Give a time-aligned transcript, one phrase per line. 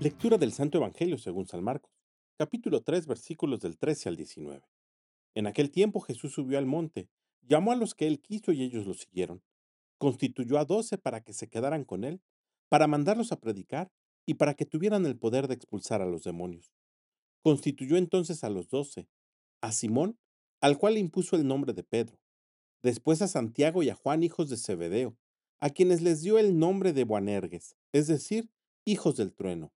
[0.00, 1.92] Lectura del Santo Evangelio según San Marcos,
[2.38, 4.62] capítulo 3, versículos del 13 al 19.
[5.34, 7.10] En aquel tiempo Jesús subió al monte,
[7.42, 9.42] llamó a los que él quiso y ellos lo siguieron.
[9.98, 12.22] Constituyó a doce para que se quedaran con él,
[12.70, 13.92] para mandarlos a predicar
[14.24, 16.72] y para que tuvieran el poder de expulsar a los demonios.
[17.42, 19.06] Constituyó entonces a los doce,
[19.60, 20.18] a Simón,
[20.62, 22.18] al cual le impuso el nombre de Pedro,
[22.82, 25.18] después a Santiago y a Juan, hijos de Zebedeo,
[25.58, 28.48] a quienes les dio el nombre de Boanerges, es decir,
[28.86, 29.74] hijos del trueno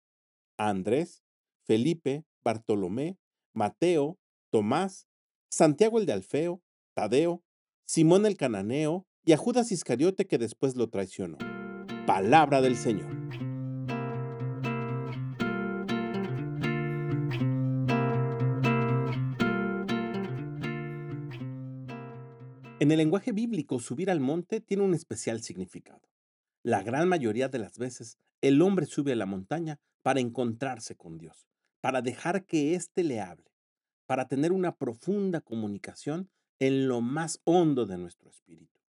[0.57, 1.23] a Andrés,
[1.65, 3.19] Felipe, Bartolomé,
[3.53, 4.19] Mateo,
[4.51, 5.07] Tomás,
[5.51, 6.63] Santiago el de Alfeo,
[6.95, 7.43] Tadeo,
[7.87, 11.39] Simón el cananeo y a Judas Iscariote que después lo traicionó.
[12.07, 13.15] Palabra del Señor.
[22.81, 26.03] En el lenguaje bíblico, subir al monte tiene un especial significado.
[26.63, 31.17] La gran mayoría de las veces, el hombre sube a la montaña para encontrarse con
[31.17, 31.49] Dios,
[31.81, 33.51] para dejar que éste le hable,
[34.05, 36.29] para tener una profunda comunicación
[36.59, 38.81] en lo más hondo de nuestro espíritu.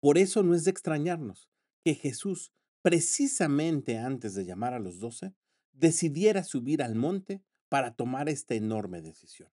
[0.00, 1.50] Por eso no es de extrañarnos
[1.84, 5.34] que Jesús, precisamente antes de llamar a los doce,
[5.72, 9.50] decidiera subir al monte para tomar esta enorme decisión.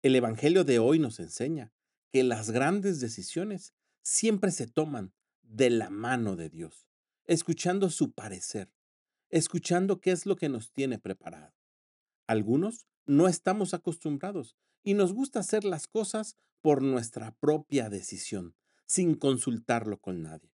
[0.00, 1.74] El Evangelio de hoy nos enseña
[2.10, 6.86] que las grandes decisiones siempre se toman de la mano de Dios,
[7.26, 8.72] escuchando su parecer,
[9.30, 11.54] escuchando qué es lo que nos tiene preparado.
[12.26, 18.54] Algunos no estamos acostumbrados y nos gusta hacer las cosas por nuestra propia decisión,
[18.86, 20.52] sin consultarlo con nadie.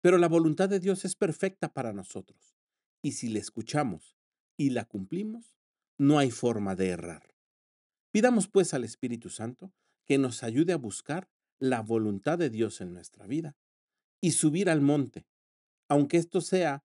[0.00, 2.56] Pero la voluntad de Dios es perfecta para nosotros,
[3.02, 4.16] y si le escuchamos
[4.56, 5.56] y la cumplimos,
[5.98, 7.34] no hay forma de errar.
[8.10, 9.72] Pidamos pues al Espíritu Santo
[10.04, 13.56] que nos ayude a buscar la voluntad de Dios en nuestra vida
[14.20, 15.26] y subir al monte,
[15.90, 16.84] aunque esto sea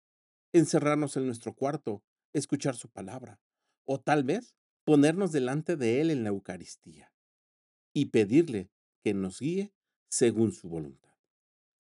[0.52, 3.40] encerrarnos en nuestro cuarto, escuchar su palabra,
[3.86, 4.54] o tal vez
[4.84, 7.12] ponernos delante de Él en la Eucaristía
[7.94, 8.70] y pedirle
[9.02, 9.72] que nos guíe
[10.10, 11.14] según su voluntad.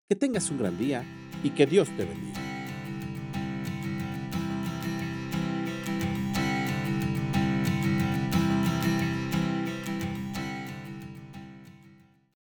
[0.08, 1.04] Que tengas un gran día
[1.42, 2.43] y que Dios te bendiga.